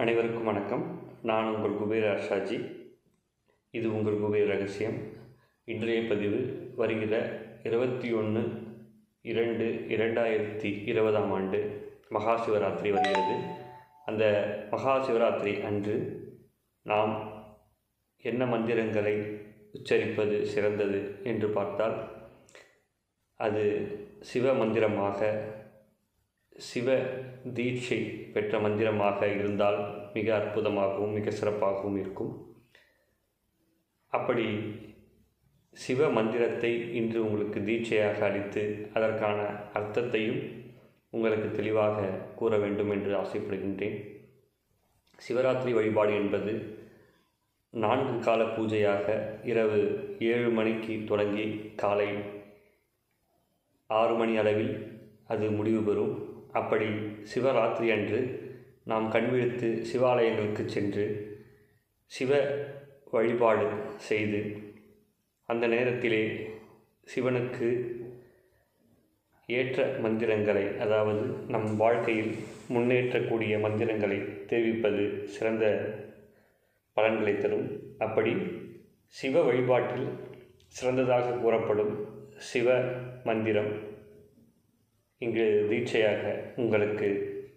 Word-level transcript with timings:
அனைவருக்கும் 0.00 0.44
வணக்கம். 0.44 0.82
நான் 1.22 1.46
உங்கள் 1.54 1.76
குபேர் 1.76 2.06
அர்ஷாஜி 2.08 2.56
இது 3.70 3.94
உங்கள் 3.94 4.14
குபேர் 4.14 4.46
ரகசியம். 4.46 4.98
இன்றைய 5.64 6.00
பதிவு 6.08 6.38
வருகிற 6.76 7.14
இருபத்தி 7.62 8.12
ஒன்று 8.12 8.42
இரண்டு 9.22 9.64
இரண்டாயிரத்தி 9.64 10.70
இருபதாம் 10.86 11.32
ஆண்டு 11.32 11.60
மகா 12.08 12.34
சிவராத்திரி 12.46 12.90
வருகிறது. 12.90 13.36
அந்த 14.04 14.24
மகா 14.70 14.96
சிவராத்திரி 15.06 15.62
அன்று 15.62 15.96
நாம் 16.82 17.14
என்ன 18.22 18.46
மந்திரங்களை 18.46 19.16
உச்சரிப்பது 19.72 20.42
சிறந்தது 20.42 21.00
என்று 21.22 21.48
பார்த்தால் 21.48 21.96
அது 23.40 23.64
சிவ 24.20 24.54
மந்திரமாக 24.54 25.20
சிவ 26.56 26.94
தீட்சை 27.54 27.98
பெற்ற 28.32 28.58
மந்திரமாக 28.58 29.28
இருந்தால் 29.28 30.10
மிக 30.12 30.36
அற்புதமாகவும் 30.36 31.12
மிக 31.12 31.30
சிறப்பாகவும் 31.30 31.98
இருக்கும். 31.98 32.54
அப்படி 34.08 34.46
சிவ 35.70 36.08
மந்திரத்தை 36.08 36.94
இன்று 36.94 37.24
உங்களுக்கு 37.24 37.60
தீட்சையாக 37.60 38.26
அளித்து 38.26 38.90
அதற்கான 38.94 39.40
அர்த்தத்தையும் 39.72 40.40
உங்களுக்கு 41.10 41.50
தெளிவாக 41.50 42.06
கூற 42.34 42.58
வேண்டும் 42.58 42.90
என்று 42.90 43.12
ஆசைப்படுகின்றேன். 43.16 44.14
சிவராத்திரி 45.28 45.72
வழிபாடு 45.74 46.14
என்பது 46.14 46.84
நான்கு 47.70 48.18
கால 48.18 48.44
பூஜையாக 48.44 49.06
இரவு 49.44 49.80
ஏழு 50.18 50.50
மணிக்கு 50.50 51.02
தொடங்கி 51.06 51.72
காலை 51.76 52.08
ஆறு 53.86 54.14
மணி 54.14 54.36
அளவில் 54.36 55.04
அது 55.26 55.50
முடிவு 55.50 55.80
பெறும். 55.82 56.35
அப்படி 56.58 56.88
சிவராத்திரி 57.34 57.88
அன்று 57.90 58.20
நாம் 58.84 59.06
கண்விழித்து 59.10 59.68
சிவாலயங்களுக்கு 59.90 60.64
சென்று 60.64 61.04
சிவ 62.06 62.40
வழிபாடு 63.10 63.66
செய்து 64.08 64.40
அந்த 65.48 65.64
நேரத்திலே 65.66 66.22
சிவனுக்கு 67.06 67.68
ஏற்ற 69.48 69.86
மந்திரங்களை 69.98 70.64
அதாவது 70.78 71.24
நம் 71.48 71.68
வாழ்க்கையில் 71.76 72.32
முன்னேற்றக்கூடிய 72.68 73.60
மந்திரங்களை 73.60 74.18
தெரிவிப்பது 74.46 75.02
சிறந்த 75.28 75.64
பலன்களை 76.96 77.34
தரும். 77.38 77.68
அப்படி 77.98 78.32
சிவ 79.18 79.42
வழிபாட்டில் 79.42 80.08
சிறந்ததாக 80.68 81.36
கூறப்படும் 81.36 81.94
சிவ 82.50 82.68
மந்திரம் 83.24 83.72
இங்கு 85.18 85.66
தீட்சையாக 85.70 86.52
உங்களுக்கு 86.56 87.08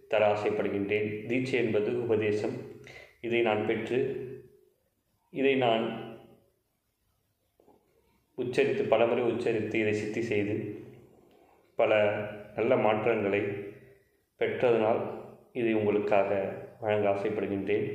தர 0.08 0.22
ஆசைப்படுகின்றேன் 0.34 1.10
தீட்சை 1.28 1.58
என்பது 1.64 1.90
உபதேசம். 2.02 2.56
இதை 3.22 3.42
நான் 3.42 3.66
பெற்று 3.66 4.00
இதை 5.30 5.56
நான் 5.56 5.86
உச்சரித்து 8.38 8.84
பலமுறை 8.84 9.24
உச்சரித்து 9.24 9.76
இதை 9.76 9.94
சித்தி 9.94 10.22
செய்து 10.22 10.56
பல 11.76 11.94
நல்ல 12.56 12.76
மாற்றங்களை 12.76 13.42
பெற்றதனால் 14.40 15.02
இதை 15.54 15.74
உங்களுக்காக 15.74 16.30
வழங்க 16.80 17.10
ஆசைப்படுகின்றேன். 17.10 17.88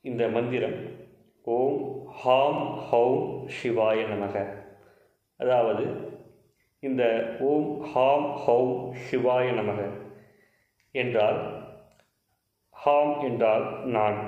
இந்த 0.00 0.28
மந்திரம் 0.28 0.78
ஓம் 1.42 1.80
ஹாம் 2.06 2.62
ஹௌம் 2.92 3.48
சிவாய 3.56 4.00
நமக. 4.12 4.36
அதாவது 5.36 5.84
இந்த 6.82 7.36
ஓம் 7.40 7.80
ஹாம் 7.80 8.38
ஹௌம் 8.46 8.92
சிவாய 8.92 9.50
நமக 9.52 9.90
என்றால் 10.92 11.40
ஹாம் 12.70 13.20
என்றால் 13.20 13.86
நான் 13.86 14.18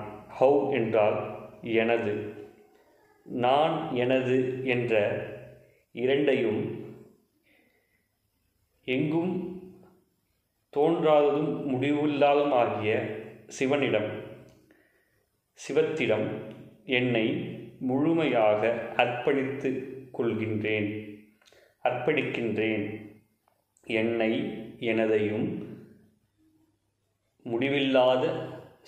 ஹௌ 0.40 0.72
என்றால் 0.72 1.16
எனது. 1.62 2.34
நான் 3.22 3.94
எனது 3.94 4.64
என்ற 4.64 4.92
இரண்டையும் 5.92 6.90
எங்கும் 8.84 9.62
தோன்றாததும் 10.76 11.66
முடிவில்லாததும் 11.66 12.52
ஆகிய 12.52 12.92
சிவனிடம் 13.46 14.10
சிவத்திடம் 15.54 16.28
என்னை 16.84 17.26
முழுமையாக 17.80 18.60
அர்ப்பணித்து 18.96 19.70
கொள்கின்றேன். 20.18 21.11
அர்ப்பணிக்கின்றேன். 21.84 22.84
என்னை 23.86 24.32
எனதையும் 24.90 25.46
முடிவில்லாத 27.46 28.24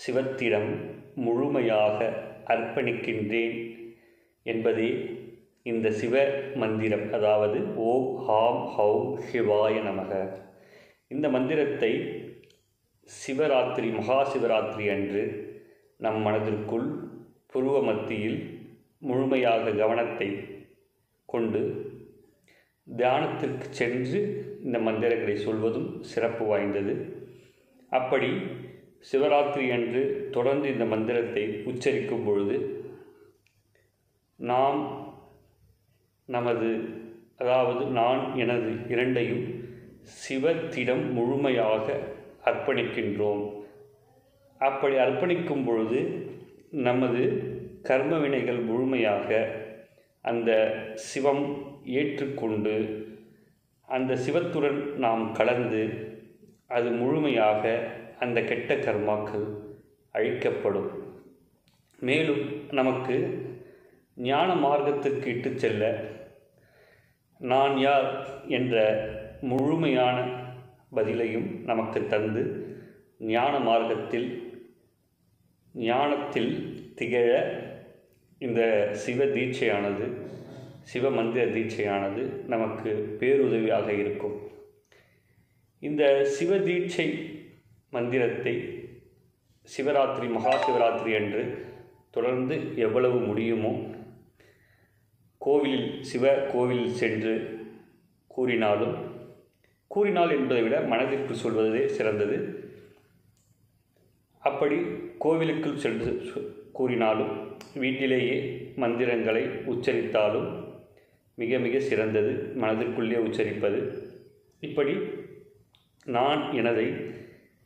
சிவத்திடம் 0.07 0.71
முழுமையாக 1.15 1.99
அர்ப்பணிக்கின்றேன் 2.47 3.57
என்பதே 4.47 4.91
இந்த 5.63 5.91
சிவ 5.91 6.25
மந்திரம். 6.55 7.13
அதாவது 7.13 7.59
ஓம் 7.91 8.11
ஹாம் 8.27 8.63
ஹௌம் 8.77 9.09
சிவாய 9.29 9.75
நமக. 9.81 10.13
இந்த 11.09 11.29
மந்திரத்தை 11.29 11.93
சிவராத்திரி 13.07 13.89
மகா 13.93 14.19
சிவராத்திரி 14.33 14.87
அன்று 14.89 15.23
நம் 15.97 16.21
மனதிற்குள் 16.21 16.87
புருவ 17.53 17.77
மத்தியில் 17.83 18.39
முழுமையாக 18.99 19.71
கவனத்தை 19.71 20.29
கொண்டு 21.29 21.63
தியானத்திற்கு 22.87 23.67
சென்று 23.71 24.21
இந்த 24.65 24.79
மந்திரங்களை 24.79 25.37
சொல்வதும் 25.37 25.89
சிறப்பு 26.03 26.45
வாய்ந்தது. 26.45 26.95
அப்படி 27.91 28.31
சிவராத்திரி 29.13 29.65
அன்று 29.73 30.29
தொடர்ந்து 30.31 30.69
இந்த 30.69 30.85
மந்திரத்தை 30.85 31.45
உச்சரிக்கும் 31.65 32.25
பொழுது 32.25 32.57
நாம் 34.41 34.81
நமது 36.29 36.69
அதாவது 37.37 37.85
நான் 37.85 38.37
எனது 38.37 38.71
இரண்டையும் 38.89 39.45
சிவத்திடம் 40.21 41.13
முழுமையாக 41.13 41.97
அர்ப்பணிக்கின்றோம். 42.45 43.45
அப்படி 44.61 44.95
அர்ப்பணிக்கும் 44.97 45.65
பொழுது 45.65 46.01
நமது 46.71 47.23
கர்ம 47.83 48.19
வினைகள் 48.19 48.61
முழுமையாக 48.61 49.29
அந்த 50.29 50.51
சிவம் 51.09 51.45
ஏற்றுக்கொண்டு 51.99 52.75
அந்த 53.89 54.13
சிவத்துடன் 54.25 54.81
நாம் 55.05 55.25
கலந்து 55.33 55.83
அது 56.69 56.89
முழுமையாக 57.01 57.63
அந்த 58.19 58.39
கெட்ட 58.51 58.77
கர்மாக்கள் 58.77 59.47
அழிக்கப்படும். 60.15 60.91
மேலும் 62.09 62.45
நமக்கு 62.71 63.17
ஞான 64.29 64.51
மார்க்கத்திற்கு 64.55 65.27
இட்டு 65.27 65.51
செல்ல 65.59 65.85
நான் 67.41 67.77
யார் 67.79 68.09
என்ற 68.49 68.77
முழுமையான 69.51 70.17
பதிலையும் 70.97 71.49
நமக்கு 71.71 72.01
தந்து 72.07 72.43
ஞான 73.35 73.55
மார்க்கத்தில் 73.69 74.29
ஞானத்தில் 75.75 76.53
திகழ 76.99 77.31
இந்த 78.47 78.61
சிவ 79.03 79.25
தீட்சையானது 79.25 80.07
சிவ 80.91 81.11
மந்திர 81.11 81.45
தீட்சையானது 81.47 82.23
நமக்கு 82.47 82.91
பேருதவியாக 83.21 83.89
இருக்கும். 83.89 84.37
இந்த 85.83 86.25
சிவ 86.25 86.59
தீட்சை 86.59 87.07
மந்திரத்தை 87.91 88.55
சிவராத்திரி 89.77 90.27
மகா 90.37 90.55
சிவராத்திரி 90.65 91.13
அன்று 91.17 91.43
தொடர்ந்து 92.11 92.57
எவ்வளவு 92.77 93.19
முடியுமோ 93.21 93.73
கோவிலில் 95.41 95.89
சிவ 96.03 96.35
கோவிலில் 96.53 96.99
சென்று 97.03 97.35
கூறினாலும் 98.31 98.97
கூறினால் 99.91 100.31
என்பதை 100.31 100.63
விட 100.63 100.77
மனதிற்கு 100.93 101.35
சொல்வதே 101.35 101.83
சிறந்தது. 101.89 102.37
அப்படி 104.43 104.79
கோவிலுக்குள் 105.19 105.83
சென்று 105.85 106.13
கூறினாலும் 106.73 107.35
வீட்டிலேயே 107.75 108.37
மந்திரங்களை 108.77 109.43
உச்சரித்தாலும் 109.47 110.49
மிக 111.35 111.59
மிக 111.59 111.81
சிறந்தது 111.81 112.53
மனதிற்குள்ளே 112.61 113.19
உச்சரிப்பது. 113.19 113.81
இப்படி 114.61 114.95
நான் 116.05 116.53
எனதை 116.53 116.87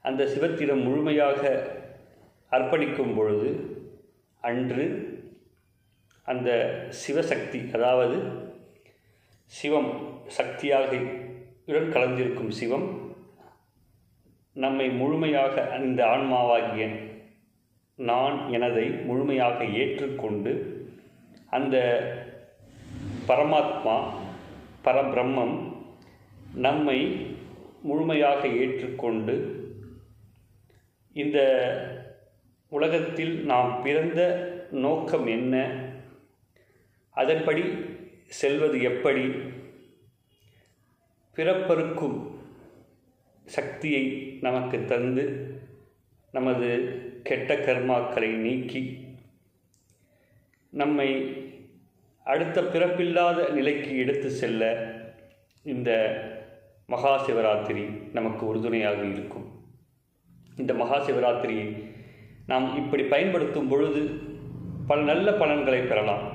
அந்த 0.01 0.25
சிவத்திடம் 0.25 0.83
முழுமையாக 0.83 1.71
அர்ப்பணிக்கும் 2.51 3.15
பொழுது 3.17 3.77
அன்று 4.41 4.85
அந்த 6.23 6.51
சிவசக்தி 7.07 7.71
அதாவது 7.71 8.19
சிவம் 9.45 9.91
சக்தியாக 10.27 10.97
உடன் 11.67 11.93
கலந்திருக்கும் 11.93 12.49
சிவம் 12.49 13.17
நம்மை 14.53 14.91
முழுமையாக 14.91 15.69
அந்த 15.71 16.07
ஆன்மாவாகிய 16.07 16.87
நான் 17.99 18.49
எனதை 18.51 19.05
முழுமையாக 19.05 19.65
ஏற்றுக்கொண்டு 19.65 20.53
அந்த 21.51 21.77
பரமாத்மா 23.29 24.09
பரபிரம்மம் 24.85 25.73
நம்மை 26.55 27.27
முழுமையாக 27.83 28.49
ஏற்றுக்கொண்டு 28.49 29.35
இந்த 31.13 31.39
உலகத்தில் 32.69 33.45
நாம் 33.45 33.83
பிறந்த 33.83 34.21
நோக்கம் 34.71 35.27
என்ன? 35.27 35.85
அதன்படி 37.11 37.63
செல்வது 38.27 38.83
எப்படி? 38.83 39.29
பிறப்பருக்கும் 41.35 42.41
சக்தியை 43.47 44.39
நமக்கு 44.41 44.85
தந்து 44.85 45.58
நமது 46.33 46.69
கெட்ட 47.23 47.55
கர்மாக்களை 47.55 48.31
நீக்கி 48.31 49.07
நம்மை 50.71 51.09
அடுத்த 52.25 52.61
பிறப்பில்லாத 52.61 53.53
நிலைக்கு 53.53 53.99
எடுத்து 53.99 54.31
செல்ல 54.31 54.93
இந்த 55.63 55.91
மகா 56.87 57.27
சிவராத்திரி 57.27 58.11
நமக்கு 58.13 58.47
உறுதுணையாக 58.47 59.03
இருக்கும். 59.05 59.47
இந்த 60.57 60.75
மகா 60.75 61.07
சிவராத்திரியை 61.07 61.93
நாம் 62.47 62.77
இப்படி 62.77 63.03
பயன்படுத்தும் 63.03 63.69
பொழுது 63.69 64.21
பல 64.87 65.03
நல்ல 65.03 65.33
பலன்களை 65.33 65.81
பெறலாம். 65.81 66.27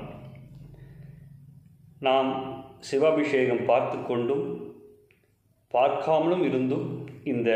நாம் 2.00 2.30
சிவாபிஷேகம் 2.80 3.64
பார்த்து 3.64 4.02
கொண்டும் 4.02 4.73
பார்க்காமலும் 5.70 6.44
இருந்தும் 6.44 6.86
இந்த 7.24 7.50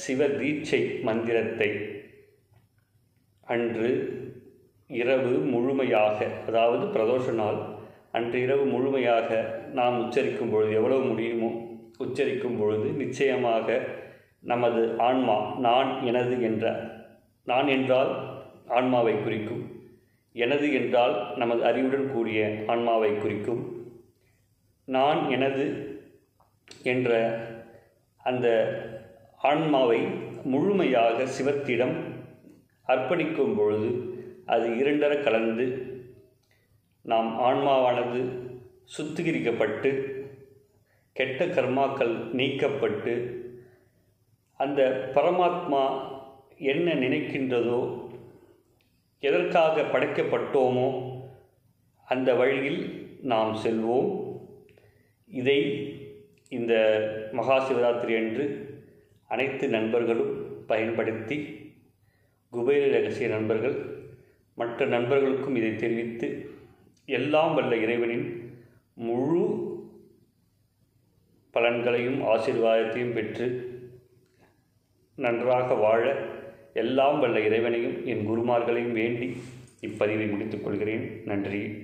சிவ 0.00 0.26
தீட்சை 0.32 0.80
மந்திரத்தை 1.02 1.70
அன்று 3.46 3.90
இரவு 4.90 5.32
முழுமையாக 5.46 6.18
அதாவது 6.46 6.84
பிரதோஷ 6.92 7.32
நாள் 7.34 7.58
அன்று 8.10 8.38
இரவு 8.40 8.64
முழுமையாக 8.66 9.30
நாம் 9.72 9.96
உச்சரிக்கும் 10.00 10.50
பொழுது 10.50 10.72
எவ்வளவு 10.74 11.04
முடியுமோ 11.04 11.50
உச்சரிக்கும் 11.98 12.58
பொழுது 12.58 12.88
நிச்சயமாக 12.94 13.78
நமது 14.42 14.82
ஆன்மா 15.00 15.36
நான் 15.58 15.90
எனது 16.04 16.36
என்ற 16.42 16.64
நான் 17.46 17.68
என்றால் 17.68 18.12
ஆன்மாவை 18.70 19.14
குறிக்கும் 19.16 19.64
எனது 20.34 20.68
என்றால் 20.72 21.14
நமது 21.36 21.62
அறிவுடன் 21.64 22.06
கூடிய 22.12 22.40
ஆன்மாவை 22.66 23.10
குறிக்கும் 23.16 23.62
நான் 24.88 25.20
எனது 25.30 25.66
என்ற 26.84 27.10
அந்த 28.24 28.46
ஆன்மாவை 29.50 30.00
முழுமையாக 30.44 31.26
சிவத்திடம் 31.36 31.94
அர்ப்பணிக்கும் 32.88 33.54
பொழுது 33.56 33.90
அது 34.46 34.66
இரண்டர 34.68 35.12
கலந்து 35.22 35.66
நாம் 37.04 37.30
ஆன்மாவானது 37.40 38.20
சுத்திகரிக்கப்பட்டு 38.96 39.90
கெட்ட 41.18 41.46
கர்மாக்கள் 41.46 42.14
நீக்கப்பட்டு 42.38 43.14
அந்த 44.62 44.80
பரமாத்மா 45.14 45.82
என்ன 46.72 46.94
நினைக்கின்றதோ 46.94 47.80
எதற்காக 49.20 49.82
படைக்கப்பட்டோமோ 49.92 50.88
அந்த 52.06 52.30
வழியில் 52.34 52.80
நாம் 53.22 53.52
செல்வோம். 53.64 54.10
இதை 55.30 55.58
இந்த 56.54 56.74
மகா 57.32 57.70
சிவராத்திரி 57.70 58.16
அன்று 58.16 58.44
அனைத்து 59.28 59.68
நண்பர்களும் 59.68 60.66
பயன்படுத்தி 60.66 61.36
குபேர 62.50 62.90
ரகசிய 62.90 63.28
நண்பர்கள் 63.28 63.76
மற்ற 64.54 64.86
நண்பர்களுக்கும் 64.86 65.56
இதை 65.56 65.76
தெரிவித்து 65.76 66.50
எல்லாம் 67.06 67.54
வல்ல 67.54 67.76
இறைவனின் 67.76 68.52
முழு 68.94 69.72
பலன்களையும் 71.54 72.20
ஆசீர்வாதத்தையும் 72.24 73.12
பெற்று 73.12 73.46
நன்றாக 75.16 75.74
வாழ 75.74 76.26
எல்லாம் 76.74 77.20
வல்ல 77.20 77.40
இறைவனையும் 77.40 78.06
என் 78.06 78.28
குருமார்களையும் 78.30 78.92
வேண்டி 78.92 79.36
இப்பதிவை 79.80 80.30
முடித்துக் 80.30 80.64
கொள்கிறேன். 80.64 81.22
நன்றி. 81.24 81.82